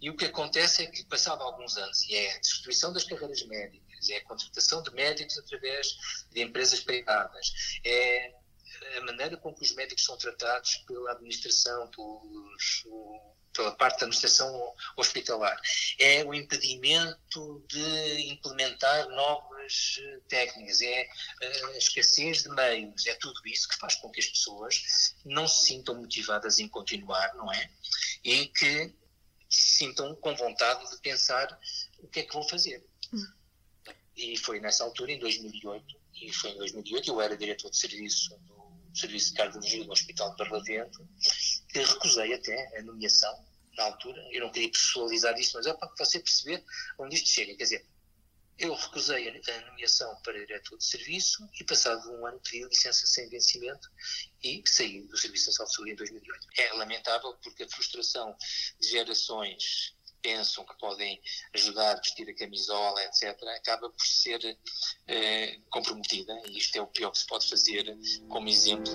E 0.00 0.08
o 0.08 0.16
que 0.16 0.26
acontece 0.26 0.84
é 0.84 0.86
que, 0.86 1.04
passado 1.04 1.42
alguns 1.42 1.76
anos, 1.76 2.02
e 2.04 2.14
é 2.14 2.36
a 2.36 2.38
destruição 2.38 2.92
das 2.92 3.04
carreiras 3.04 3.44
médicas, 3.46 4.08
é 4.08 4.18
a 4.18 4.24
contratação 4.24 4.82
de 4.82 4.90
médicos 4.92 5.36
através 5.38 5.88
de 6.30 6.42
empresas 6.42 6.80
privadas, 6.80 7.52
é 7.84 8.32
a 8.98 9.00
maneira 9.00 9.36
com 9.36 9.52
que 9.54 9.62
os 9.64 9.74
médicos 9.74 10.04
são 10.04 10.16
tratados 10.16 10.76
pela 10.86 11.12
administração, 11.12 11.90
pelos, 11.90 12.84
pela 13.56 13.74
parte 13.74 14.00
da 14.00 14.06
administração 14.06 14.74
hospitalar. 14.96 15.58
É 15.98 16.24
o 16.24 16.34
impedimento 16.34 17.64
de 17.68 18.30
implementar 18.30 19.08
novas 19.08 19.98
eh, 19.98 20.20
técnicas, 20.28 20.80
é 20.82 21.08
eh, 21.42 21.64
a 21.74 21.78
escassez 21.78 22.42
de 22.42 22.50
meios, 22.50 23.06
é 23.06 23.14
tudo 23.14 23.40
isso 23.46 23.68
que 23.68 23.78
faz 23.78 23.94
com 23.96 24.10
que 24.10 24.20
as 24.20 24.26
pessoas 24.26 25.14
não 25.24 25.48
se 25.48 25.68
sintam 25.68 25.96
motivadas 25.96 26.58
em 26.58 26.68
continuar, 26.68 27.34
não 27.34 27.50
é? 27.52 27.70
E 28.22 28.46
que 28.48 28.94
se 29.48 29.78
sintam 29.78 30.14
com 30.16 30.34
vontade 30.36 30.90
de 30.90 30.98
pensar 30.98 31.58
o 31.98 32.08
que 32.08 32.20
é 32.20 32.22
que 32.24 32.34
vão 32.34 32.46
fazer. 32.46 32.84
E 34.16 34.36
foi 34.38 34.60
nessa 34.60 34.84
altura, 34.84 35.12
em 35.12 35.18
2008, 35.18 36.00
e 36.14 36.32
foi 36.32 36.50
em 36.50 36.58
2008, 36.58 37.10
eu 37.10 37.20
era 37.20 37.36
diretor 37.36 37.70
de 37.70 37.76
serviço 37.76 38.36
do 38.40 38.56
Serviço 38.96 39.28
de 39.30 39.34
Cardiologia 39.34 39.84
do 39.84 39.92
Hospital 39.92 40.30
de 40.30 40.36
Barlavento, 40.38 41.06
que 41.76 41.82
recusei 41.84 42.32
até 42.32 42.78
a 42.78 42.82
nomeação 42.82 43.44
na 43.76 43.84
altura. 43.84 44.26
Eu 44.32 44.40
não 44.40 44.50
queria 44.50 44.70
pessoalizar 44.70 45.38
isso, 45.38 45.56
mas 45.56 45.66
é 45.66 45.74
para 45.74 45.92
você 45.98 46.18
perceber 46.18 46.64
onde 46.98 47.16
isto 47.16 47.28
chega. 47.28 47.54
Quer 47.54 47.64
dizer, 47.64 47.86
eu 48.58 48.74
recusei 48.74 49.28
a 49.28 49.60
nomeação 49.66 50.16
para 50.22 50.32
diretor 50.32 50.78
de 50.78 50.84
serviço 50.84 51.46
e, 51.60 51.64
passado 51.64 52.10
um 52.10 52.24
ano, 52.24 52.40
pedi 52.40 52.64
licença 52.64 53.06
sem 53.06 53.28
vencimento 53.28 53.90
e 54.42 54.62
saí 54.64 55.02
do 55.02 55.18
Serviço 55.18 55.48
Nacional 55.48 55.68
de 55.68 55.74
Saúde 55.74 55.90
em 55.92 55.96
2008. 55.96 56.48
É 56.56 56.72
lamentável 56.72 57.34
porque 57.42 57.64
a 57.64 57.68
frustração 57.68 58.34
de 58.80 58.88
gerações 58.88 59.94
pensam 60.26 60.64
que 60.64 60.76
podem 60.80 61.20
ajudar 61.54 61.92
a 61.92 61.94
vestir 61.94 62.28
a 62.28 62.34
camisola, 62.34 63.00
etc., 63.04 63.40
acaba 63.56 63.88
por 63.88 64.04
ser 64.04 64.40
eh, 65.06 65.58
comprometida 65.70 66.32
e 66.48 66.58
isto 66.58 66.76
é 66.76 66.82
o 66.82 66.86
pior 66.88 67.12
que 67.12 67.18
se 67.18 67.26
pode 67.26 67.48
fazer 67.48 67.96
como 68.28 68.48
exemplo 68.48 68.92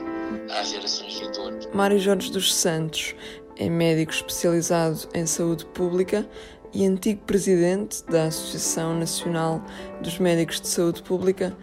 às 0.51 0.69
gerações 0.69 1.17
vindouras. 1.17 1.65
Mário 1.67 1.97
Jorge 1.97 2.29
dos 2.31 2.53
Santos 2.53 3.15
é 3.55 3.69
médico 3.69 4.11
especializado 4.11 5.07
em 5.13 5.25
saúde 5.25 5.65
pública 5.67 6.29
e 6.73 6.85
antigo 6.85 7.23
presidente 7.25 8.03
da 8.05 8.25
Associação 8.25 8.99
Nacional 8.99 9.63
dos 10.01 10.19
Médicos 10.19 10.59
de 10.59 10.67
Saúde 10.67 11.01
Pública, 11.01 11.55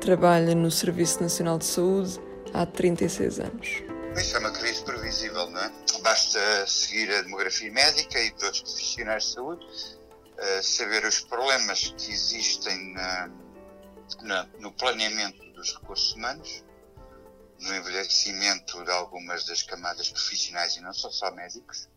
trabalha 0.00 0.54
no 0.54 0.70
Serviço 0.70 1.22
Nacional 1.22 1.58
de 1.58 1.66
Saúde 1.66 2.18
há 2.54 2.64
36 2.64 3.40
anos. 3.40 3.82
Isso 4.16 4.36
é 4.36 4.38
uma 4.40 4.50
crise 4.50 4.84
previsível, 4.84 5.50
não 5.50 5.60
é? 5.60 5.81
Basta 6.02 6.66
seguir 6.66 7.12
a 7.12 7.22
demografia 7.22 7.70
médica 7.70 8.18
e 8.18 8.32
de 8.32 8.44
outros 8.44 8.62
profissionais 8.62 9.24
de 9.24 9.34
saúde, 9.34 9.64
uh, 9.64 10.62
saber 10.62 11.04
os 11.04 11.20
problemas 11.20 11.94
que 11.96 12.10
existem 12.10 12.92
na, 12.92 13.30
na, 14.22 14.44
no 14.58 14.72
planeamento 14.72 15.44
dos 15.52 15.72
recursos 15.74 16.12
humanos, 16.14 16.64
no 17.60 17.74
envelhecimento 17.76 18.84
de 18.84 18.90
algumas 18.90 19.44
das 19.44 19.62
camadas 19.62 20.08
profissionais 20.08 20.76
e 20.76 20.80
não 20.80 20.92
só 20.92 21.08
só 21.08 21.30
médicos, 21.30 21.88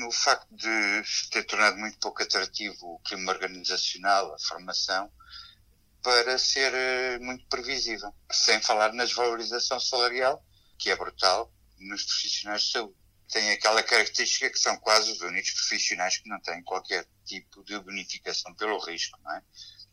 no 0.00 0.12
facto 0.12 0.46
de 0.54 1.02
ter 1.30 1.44
tornado 1.44 1.76
muito 1.76 1.98
pouco 1.98 2.22
atrativo 2.22 2.94
o 2.94 3.00
clima 3.00 3.32
organizacional, 3.32 4.32
a 4.32 4.38
formação, 4.38 5.10
para 6.02 6.38
ser 6.38 6.72
eh, 6.72 7.18
muito 7.18 7.46
previsível. 7.48 8.14
Sem 8.30 8.60
falar 8.60 8.92
na 8.92 9.04
desvalorização 9.04 9.80
salarial, 9.80 10.44
que 10.78 10.90
é 10.90 10.96
brutal 10.96 11.52
nos 11.78 12.04
profissionais 12.04 12.62
de 12.62 12.72
saúde. 12.72 12.94
Tem 13.28 13.50
aquela 13.52 13.82
característica 13.82 14.50
que 14.50 14.58
são 14.58 14.76
quase 14.78 15.10
os 15.10 15.20
únicos 15.20 15.52
profissionais 15.52 16.18
que 16.18 16.28
não 16.28 16.40
têm 16.40 16.62
qualquer 16.62 17.06
tipo 17.24 17.64
de 17.64 17.78
bonificação 17.80 18.54
pelo 18.54 18.78
risco, 18.78 19.18
não 19.22 19.32
é? 19.32 19.42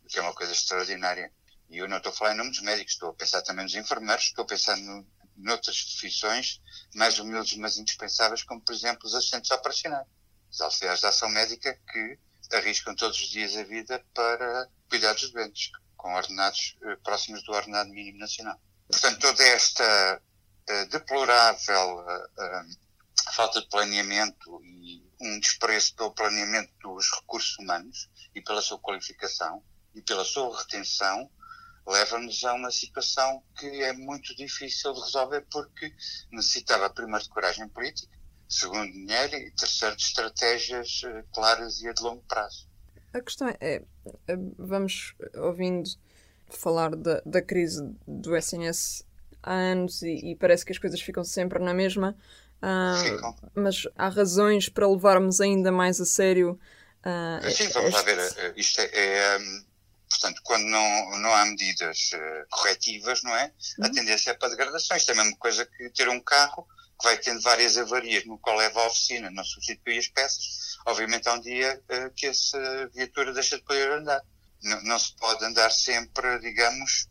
O 0.04 0.08
que 0.08 0.20
é 0.20 0.22
uma 0.22 0.34
coisa 0.34 0.52
extraordinária. 0.52 1.32
E 1.70 1.78
eu 1.78 1.88
não 1.88 1.98
estou 1.98 2.12
a 2.12 2.16
falar 2.16 2.34
em 2.34 2.38
nome 2.38 2.50
dos 2.50 2.62
médicos, 2.62 2.94
estou 2.94 3.10
a 3.10 3.14
pensar 3.14 3.42
também 3.42 3.64
nos 3.64 3.74
enfermeiros, 3.74 4.26
estou 4.26 4.44
a 4.44 4.48
pensar 4.48 4.76
no, 4.78 5.08
noutras 5.38 5.82
profissões 5.84 6.62
mais 6.94 7.20
humildes, 7.20 7.58
mas 7.58 7.78
indispensáveis, 7.78 8.44
como 8.44 8.62
por 8.62 8.74
exemplo 8.74 9.08
os 9.08 9.16
assistentes 9.16 9.52
operacionais, 9.52 10.08
os 10.52 10.62
auxiliares 10.62 11.00
de 11.00 11.08
ação 11.08 11.30
médica 11.30 11.80
que 11.92 12.20
arriscam 12.56 12.96
todos 12.96 13.20
os 13.22 13.30
dias 13.30 13.56
a 13.56 13.64
vida 13.64 14.04
para 14.14 14.70
cuidar 14.90 15.14
dos 15.14 15.32
doentes, 15.32 15.72
com 15.96 16.14
ordenados 16.14 16.78
eh, 16.84 16.96
próximos 16.98 17.44
do 17.44 17.54
ordenado 17.54 17.90
mínimo 17.90 18.20
nacional. 18.20 18.60
Portanto, 18.90 19.20
toda 19.20 19.44
esta 19.44 20.22
deplorável 20.89 22.00
uh, 22.00 23.34
falta 23.34 23.62
de 23.62 23.68
planeamento 23.70 24.62
e 24.63 25.03
um 25.20 25.39
desprezo 25.39 25.96
pelo 25.96 26.12
planeamento 26.12 26.72
dos 26.82 27.10
recursos 27.20 27.58
humanos 27.60 28.10
e 28.34 28.41
pela 28.41 28.62
sua 28.62 28.80
qualificação 28.80 29.63
e 29.94 30.01
pela 30.01 30.25
sua 30.25 30.58
retenção 30.58 31.30
leva-nos 31.88 32.44
a 32.44 32.53
uma 32.53 32.72
situação 32.72 33.44
que 33.58 33.65
é 33.84 33.94
muito 33.94 34.36
difícil 34.36 34.94
de 34.94 35.01
resolver 35.01 35.46
porque 35.51 35.94
necessitava 36.32 36.89
primeiro 36.89 37.24
de 37.24 37.30
coragem 37.30 37.68
política, 37.70 38.15
segundo 38.48 38.91
dinheiro 38.91 39.36
e 39.36 39.51
terceiro 39.51 39.96
de 39.96 40.03
estratégias 40.03 41.01
claras 41.34 41.82
e 41.82 41.88
a 41.88 41.94
de 41.94 42.01
longo 42.01 42.24
prazo. 42.24 42.70
A 43.13 43.22
questão 43.22 43.50
é, 43.50 43.84
é 44.27 44.36
vamos 44.58 45.13
ouvindo 45.36 45.89
falar 46.50 46.96
da, 46.96 47.22
da 47.25 47.41
crise 47.41 47.82
do 48.08 48.36
SNS 48.36 49.06
há 49.43 49.53
anos 49.53 50.01
e, 50.01 50.31
e, 50.31 50.36
parece 50.36 50.65
que 50.65 50.71
as 50.71 50.77
coisas 50.77 51.01
ficam 51.01 51.24
sempre 51.24 51.60
na 51.60 51.74
mesma, 51.74 52.15
uh, 52.62 53.36
mas 53.55 53.88
há 53.98 54.10
razões 54.10 54.69
para 54.69 54.88
levarmos 54.88 55.41
ainda 55.41 55.71
mais 55.71 56.00
a 56.00 56.05
sério. 56.05 56.60
Uh, 57.01 57.50
Sim, 57.50 57.69
vamos 57.69 57.93
este... 57.93 57.98
lá 57.98 58.01
ver. 58.01 58.53
Isto 58.55 58.81
é, 58.81 58.89
é 58.93 59.38
um, 59.38 59.65
portanto, 60.10 60.41
quando 60.43 60.65
não, 60.65 61.19
não 61.19 61.33
há 61.33 61.45
medidas 61.45 62.12
uh, 62.13 62.48
corretivas, 62.50 63.24
não 63.24 63.36
é? 63.36 63.51
Uhum. 63.79 63.86
A 63.86 63.89
tendência 63.89 64.31
é 64.31 64.33
para 64.33 64.50
degradação. 64.50 64.95
Isto 64.95 65.10
é 65.10 65.13
a 65.13 65.24
mesma 65.24 65.38
coisa 65.38 65.65
que 65.65 65.89
ter 65.89 66.07
um 66.10 66.19
carro 66.19 66.67
que 67.00 67.07
vai 67.07 67.17
tendo 67.17 67.41
várias 67.41 67.77
avarias 67.77 68.25
no 68.25 68.38
qual 68.38 68.55
leva 68.57 68.83
à 68.83 68.88
oficina, 68.88 69.31
não 69.31 69.43
substitui 69.43 69.98
as 69.98 70.07
peças, 70.07 70.77
obviamente 70.86 71.27
há 71.27 71.33
um 71.33 71.41
dia 71.41 71.81
uh, 71.89 72.12
que 72.12 72.27
essa 72.27 72.88
viatura 72.93 73.33
deixa 73.33 73.57
de 73.57 73.63
poder 73.63 73.91
andar. 73.91 74.21
Não, 74.62 74.83
não, 74.83 75.00
se 75.00 75.15
pode 75.15 75.43
andar 75.43 75.71
sempre, 75.71 76.39
digamos, 76.39 77.07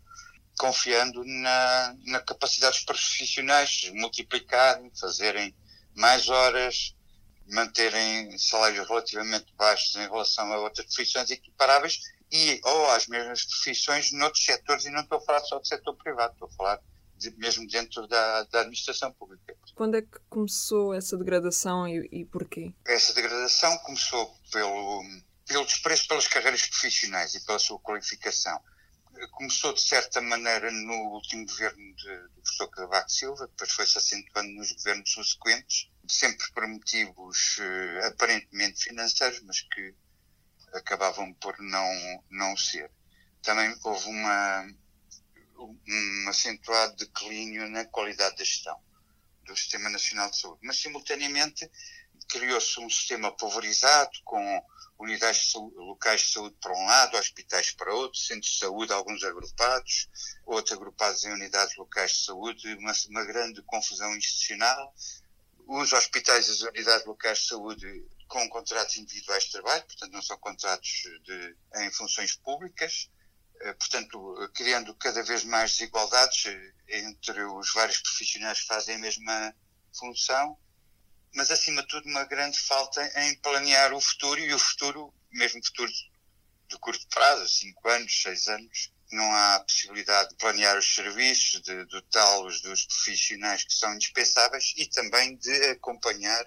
confiando 0.61 1.25
na, 1.25 1.97
na 2.05 2.21
capacidade 2.21 2.76
dos 2.76 2.85
profissionais 2.85 3.90
multiplicarem, 3.95 4.93
fazerem 4.95 5.57
mais 5.97 6.29
horas, 6.29 6.95
manterem 7.49 8.37
salários 8.37 8.87
relativamente 8.87 9.55
baixos 9.57 9.97
em 9.97 10.07
relação 10.07 10.52
a 10.52 10.59
outras 10.59 10.85
profissões 10.85 11.31
equiparáveis 11.31 12.00
e 12.31 12.61
ou 12.62 12.90
às 12.90 13.07
mesmas 13.07 13.43
profissões 13.47 14.12
noutros 14.12 14.45
setores, 14.45 14.85
e 14.85 14.90
não 14.90 15.00
estou 15.00 15.17
a 15.17 15.23
falar 15.23 15.40
só 15.40 15.59
do 15.59 15.67
setor 15.67 15.97
privado, 15.97 16.35
estou 16.35 16.49
a 16.49 16.52
falar 16.52 16.81
de, 17.17 17.31
mesmo 17.38 17.67
dentro 17.67 18.07
da, 18.07 18.43
da, 18.45 18.61
administração 18.61 19.11
pública. 19.14 19.57
Quando 19.75 19.97
é 19.97 20.02
que 20.02 20.19
começou 20.29 20.93
essa 20.93 21.17
degradação 21.17 21.88
e, 21.88 22.07
e 22.12 22.25
porquê? 22.26 22.75
Essa 22.85 23.14
degradação 23.14 23.79
começou 23.79 24.31
pelo, 24.52 25.02
pelo 25.47 25.64
desprezo 25.64 26.07
pelas 26.07 26.29
carreiras 26.29 26.67
profissionais 26.67 27.35
e 27.35 27.40
pela 27.47 27.59
sua 27.59 27.79
qualificação. 27.79 28.61
Começou, 29.29 29.73
de 29.73 29.83
certa 29.83 30.21
maneira, 30.21 30.71
no 30.71 30.95
último 31.12 31.45
governo 31.47 31.95
de, 31.95 32.29
do 32.29 32.43
professor 32.43 32.69
Cavaco 32.69 33.11
Silva, 33.11 33.47
depois 33.49 33.73
foi-se 33.73 33.99
acentuando 33.99 34.50
nos 34.53 34.73
governos 34.73 35.12
subsequentes, 35.12 35.91
sempre 36.09 36.50
por 36.53 36.67
motivos 36.67 37.59
uh, 37.59 38.07
aparentemente 38.07 38.85
financeiros, 38.85 39.43
mas 39.43 39.61
que 39.61 39.95
acabavam 40.73 41.33
por 41.35 41.59
não, 41.61 42.25
não 42.31 42.57
ser. 42.57 42.91
Também 43.43 43.75
houve 43.85 44.09
uma, 44.09 44.67
um 45.59 46.29
acentuado 46.29 46.97
declínio 46.97 47.69
na 47.69 47.85
qualidade 47.85 48.37
da 48.37 48.45
gestão 48.45 48.81
do 49.45 49.57
Sistema 49.57 49.91
Nacional 49.91 50.31
de 50.31 50.39
Saúde, 50.39 50.61
mas 50.62 50.77
simultaneamente 50.77 51.71
criou-se 52.29 52.79
um 52.81 52.89
sistema 52.89 53.31
pulverizado 53.37 54.11
com 54.25 54.62
unidades 54.99 55.43
de 55.43 55.53
saúde, 55.53 55.77
locais 55.77 56.21
de 56.23 56.33
saúde 56.33 56.57
para 56.61 56.73
um 56.73 56.85
lado, 56.85 57.17
hospitais 57.17 57.71
para 57.73 57.95
outro, 57.95 58.19
centros 58.19 58.53
de 58.53 58.59
saúde, 58.59 58.93
alguns 58.93 59.25
agrupados, 59.25 60.09
outros 60.45 60.77
agrupados 60.77 61.25
em 61.25 61.33
unidades 61.33 61.77
locais 61.77 62.12
de 62.12 62.25
saúde, 62.25 62.75
uma, 62.75 62.93
uma 63.09 63.25
grande 63.25 63.62
confusão 63.62 64.15
institucional. 64.17 64.95
Os 65.67 65.93
hospitais 65.93 66.49
e 66.49 66.50
as 66.50 66.61
unidades 66.62 67.07
locais 67.07 67.39
de 67.39 67.47
saúde 67.47 68.05
com 68.29 68.49
contratos 68.49 68.97
individuais 68.97 69.45
de 69.45 69.53
trabalho, 69.53 69.85
portanto 69.85 70.12
não 70.12 70.23
são 70.23 70.39
contratos 70.39 71.03
de, 71.25 71.57
em 71.77 71.91
funções 71.93 72.37
públicas, 72.37 73.11
eh, 73.61 73.73
portanto, 73.75 74.50
criando 74.55 74.95
cada 74.95 75.23
vez 75.23 75.45
mais 75.45 75.73
desigualdades 75.73 76.47
eh, 76.47 76.73
entre 76.89 77.43
os 77.45 77.73
vários 77.73 77.99
profissionais 77.99 78.61
que 78.61 78.67
fazem 78.67 78.97
a 78.97 78.99
mesma 78.99 79.55
função, 79.93 80.57
mas 81.34 81.50
acima 81.50 81.82
de 81.82 81.88
tudo 81.88 82.08
uma 82.08 82.25
grande 82.25 82.58
falta 82.58 83.04
em 83.22 83.34
planear 83.37 83.92
o 83.92 84.00
futuro 84.00 84.40
e 84.40 84.52
o 84.52 84.58
futuro, 84.58 85.14
mesmo 85.32 85.64
futuro 85.64 85.90
de 86.68 86.78
curto 86.78 87.06
prazo, 87.08 87.49
5 87.49 87.88
anos, 87.88 88.22
6 88.22 88.49
anos, 88.49 88.92
não 89.12 89.34
há 89.34 89.60
possibilidade 89.60 90.30
de 90.30 90.37
planear 90.37 90.78
os 90.78 90.94
serviços, 90.94 91.60
de 91.62 91.84
dotá-los 91.87 92.60
dos 92.62 92.84
profissionais 92.84 93.64
que 93.64 93.72
são 93.72 93.94
indispensáveis 93.94 94.72
e 94.76 94.87
também 94.87 95.37
de 95.37 95.70
acompanhar 95.70 96.44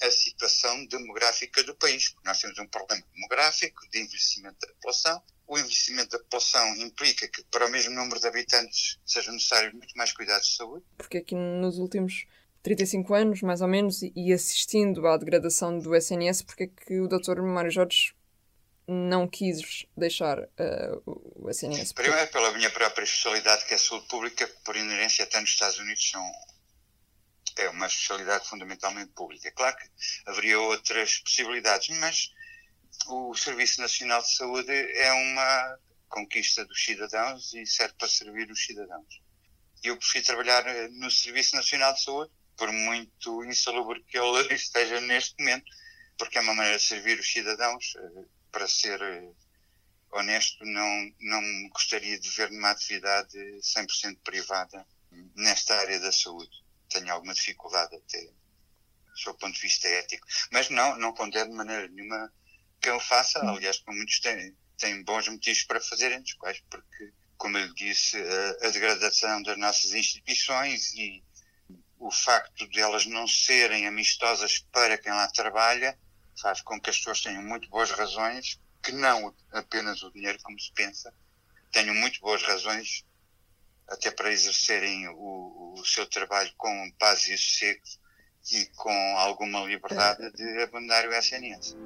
a 0.00 0.10
situação 0.10 0.86
demográfica 0.86 1.62
do 1.64 1.74
país, 1.74 2.14
nós 2.24 2.40
temos 2.40 2.58
um 2.58 2.66
problema 2.66 3.02
demográfico 3.14 3.88
de 3.90 4.00
envelhecimento 4.00 4.58
da 4.60 4.72
população. 4.74 5.22
O 5.46 5.58
envelhecimento 5.58 6.10
da 6.10 6.18
população 6.18 6.76
implica 6.76 7.26
que, 7.26 7.42
para 7.44 7.66
o 7.66 7.70
mesmo 7.70 7.94
número 7.94 8.20
de 8.20 8.26
habitantes, 8.26 8.98
sejam 9.04 9.34
necessários 9.34 9.72
muito 9.72 9.94
mais 9.96 10.12
cuidados 10.12 10.48
de 10.48 10.56
saúde. 10.56 10.84
Porque 10.96 11.18
aqui 11.18 11.34
nos 11.34 11.78
últimos 11.78 12.26
35 12.68 13.14
anos, 13.14 13.42
mais 13.42 13.62
ou 13.62 13.68
menos, 13.68 14.02
e 14.02 14.32
assistindo 14.32 15.06
à 15.06 15.16
degradação 15.16 15.78
do 15.78 15.96
SNS, 15.96 16.42
porque 16.42 16.64
é 16.64 16.66
que 16.66 17.00
o 17.00 17.08
Dr. 17.08 17.40
Mário 17.40 17.70
Jorge 17.70 18.14
não 18.86 19.26
quis 19.26 19.86
deixar 19.96 20.38
uh, 20.38 21.02
o 21.36 21.48
SNS? 21.48 21.92
Primeiro, 21.92 22.30
pela 22.30 22.52
minha 22.52 22.68
própria 22.68 23.04
especialidade, 23.04 23.64
que 23.64 23.72
é 23.72 23.76
a 23.76 23.78
saúde 23.78 24.06
pública, 24.08 24.46
por 24.64 24.76
inerência, 24.76 25.24
até 25.24 25.40
nos 25.40 25.48
Estados 25.48 25.78
Unidos, 25.78 26.10
são 26.10 26.22
é 27.56 27.70
uma 27.70 27.86
especialidade 27.86 28.46
fundamentalmente 28.46 29.10
pública. 29.12 29.50
Claro 29.50 29.76
que 29.76 29.88
haveria 30.26 30.60
outras 30.60 31.18
possibilidades, 31.18 31.88
mas 31.96 32.30
o 33.08 33.34
Serviço 33.34 33.80
Nacional 33.80 34.22
de 34.22 34.36
Saúde 34.36 34.70
é 34.70 35.10
uma 35.10 35.78
conquista 36.08 36.64
dos 36.66 36.84
cidadãos 36.84 37.52
e 37.54 37.66
serve 37.66 37.94
para 37.98 38.08
servir 38.08 38.48
os 38.50 38.64
cidadãos. 38.64 39.22
Eu 39.82 39.96
prefiro 39.96 40.24
trabalhar 40.26 40.66
eh, 40.66 40.88
no 40.88 41.10
Serviço 41.10 41.56
Nacional 41.56 41.92
de 41.94 42.02
Saúde, 42.02 42.30
por 42.58 42.70
muito 42.70 43.44
insalubre 43.44 44.04
que 44.04 44.18
ele 44.18 44.42
esteja 44.54 45.00
neste 45.00 45.34
momento, 45.38 45.64
porque 46.18 46.36
é 46.36 46.42
uma 46.42 46.54
maneira 46.54 46.76
de 46.76 46.84
servir 46.84 47.18
os 47.18 47.32
cidadãos. 47.32 47.94
Eh, 47.96 48.24
para 48.52 48.68
ser 48.68 49.00
eh, 49.00 49.30
honesto, 50.10 50.64
não, 50.64 51.12
não 51.20 51.68
gostaria 51.70 52.18
de 52.18 52.28
ver 52.30 52.50
uma 52.50 52.70
atividade 52.70 53.38
100% 53.60 54.18
privada 54.24 54.86
nesta 55.36 55.74
área 55.76 56.00
da 56.00 56.12
saúde 56.12 56.68
tenho 56.88 57.12
alguma 57.12 57.34
dificuldade 57.34 57.94
até, 57.94 58.24
do 58.24 59.18
seu 59.18 59.34
ponto 59.34 59.54
de 59.54 59.60
vista 59.60 59.88
ético. 59.88 60.26
Mas 60.50 60.70
não, 60.70 60.98
não 60.98 61.12
condeno 61.12 61.50
de 61.50 61.56
maneira 61.56 61.88
nenhuma 61.88 62.32
que 62.80 62.88
eu 62.88 62.98
faça, 63.00 63.44
hum. 63.44 63.50
aliás, 63.50 63.78
como 63.80 63.96
muitos 63.96 64.20
têm, 64.20 64.56
têm 64.76 65.02
bons 65.02 65.28
motivos 65.28 65.62
para 65.64 65.80
fazerem, 65.80 66.22
dos 66.22 66.34
quais, 66.34 66.60
porque, 66.70 67.12
como 67.36 67.58
eu 67.58 67.66
lhe 67.66 67.74
disse, 67.74 68.16
a, 68.16 68.66
a 68.66 68.70
degradação 68.70 69.42
das 69.42 69.58
nossas 69.58 69.92
instituições 69.92 70.92
e 70.94 71.22
o 71.98 72.10
facto 72.10 72.68
de 72.68 72.80
elas 72.80 73.06
não 73.06 73.26
serem 73.26 73.86
amistosas 73.86 74.58
para 74.72 74.96
quem 74.96 75.12
lá 75.12 75.28
trabalha 75.28 75.98
faz 76.40 76.60
com 76.60 76.80
que 76.80 76.90
as 76.90 76.98
pessoas 76.98 77.20
tenham 77.20 77.42
muito 77.42 77.68
boas 77.68 77.90
razões, 77.90 78.60
que 78.82 78.92
não 78.92 79.34
apenas 79.52 80.02
o 80.02 80.10
dinheiro, 80.12 80.38
como 80.42 80.58
se 80.58 80.72
pensa, 80.72 81.12
tenham 81.72 81.94
muito 81.94 82.20
boas 82.20 82.42
razões 82.42 83.04
até 83.88 84.10
para 84.10 84.30
exercerem 84.30 85.08
o, 85.08 85.74
o 85.76 85.84
seu 85.84 86.06
trabalho 86.06 86.52
com 86.56 86.90
paz 86.98 87.26
e 87.26 87.36
sossego 87.36 87.80
e 88.52 88.66
com 88.76 89.18
alguma 89.18 89.64
liberdade 89.64 90.30
de 90.32 90.62
abandonar 90.62 91.06
o 91.06 91.12
SNS. 91.12 91.76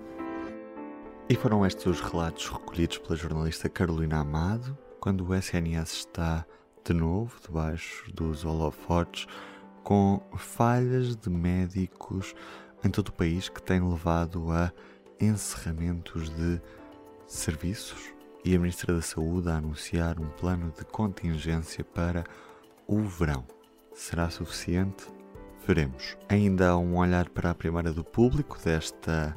E 1.28 1.36
foram 1.36 1.64
estes 1.64 1.86
os 1.86 2.00
relatos 2.00 2.48
recolhidos 2.48 2.98
pela 2.98 3.16
jornalista 3.16 3.68
Carolina 3.68 4.20
Amado, 4.20 4.76
quando 5.00 5.26
o 5.26 5.34
SNS 5.34 5.92
está 5.92 6.44
de 6.84 6.92
novo 6.92 7.40
debaixo 7.40 8.12
dos 8.12 8.44
holofotes, 8.44 9.26
com 9.82 10.20
falhas 10.36 11.16
de 11.16 11.28
médicos 11.30 12.34
em 12.84 12.90
todo 12.90 13.08
o 13.08 13.12
país 13.12 13.48
que 13.48 13.62
têm 13.62 13.80
levado 13.80 14.50
a 14.50 14.72
encerramentos 15.20 16.30
de 16.30 16.60
serviços 17.26 18.12
e 18.44 18.54
a 18.54 18.58
Ministra 18.58 18.94
da 18.94 19.02
Saúde 19.02 19.48
a 19.48 19.56
anunciar 19.56 20.18
um 20.18 20.28
plano 20.30 20.72
de 20.76 20.84
contingência 20.84 21.84
para 21.84 22.24
o 22.86 23.00
verão. 23.02 23.44
Será 23.94 24.28
suficiente? 24.30 25.06
Veremos. 25.66 26.16
Ainda 26.28 26.70
há 26.70 26.76
um 26.76 26.96
olhar 26.96 27.28
para 27.28 27.50
a 27.50 27.54
primeira 27.54 27.92
do 27.92 28.02
público 28.02 28.58
desta 28.64 29.36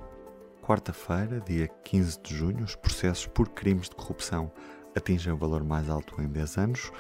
quarta-feira, 0.62 1.40
dia 1.40 1.68
15 1.68 2.20
de 2.24 2.36
junho. 2.36 2.64
Os 2.64 2.76
processos 2.76 3.28
por 3.28 3.50
crimes 3.50 3.90
de 3.90 3.96
corrupção 3.96 4.52
atingem 4.96 5.32
o 5.32 5.38
valor 5.38 5.64
mais 5.64 5.88
alto 5.88 6.20
em 6.20 6.28
10 6.28 6.58
anos 6.58 6.92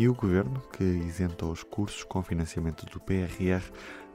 e 0.00 0.08
o 0.08 0.14
governo, 0.14 0.62
que 0.72 0.82
isentou 0.82 1.52
os 1.52 1.62
cursos 1.62 2.04
com 2.04 2.22
financiamento 2.22 2.86
do 2.86 2.98
PRR 2.98 3.62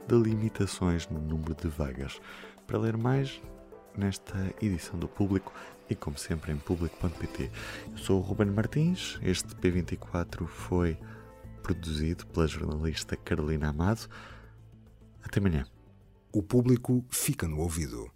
de 0.08 0.16
limitações 0.16 1.08
no 1.08 1.20
número 1.20 1.54
de 1.54 1.68
vagas. 1.68 2.20
Para 2.66 2.76
ler 2.76 2.96
mais, 2.96 3.40
nesta 3.96 4.52
edição 4.60 4.98
do 4.98 5.06
Público 5.06 5.52
e, 5.88 5.94
como 5.94 6.18
sempre, 6.18 6.50
em 6.50 6.56
público.pt. 6.56 7.52
Eu 7.92 7.98
sou 7.98 8.18
o 8.18 8.20
Ruben 8.20 8.50
Martins, 8.50 9.16
este 9.22 9.54
P24 9.54 10.44
foi 10.48 10.98
produzido 11.62 12.26
pela 12.26 12.48
jornalista 12.48 13.16
Carolina 13.16 13.68
Amado. 13.68 14.08
Até 15.22 15.38
amanhã. 15.38 15.64
O 16.32 16.42
público 16.42 17.04
fica 17.10 17.46
no 17.46 17.60
ouvido. 17.60 18.15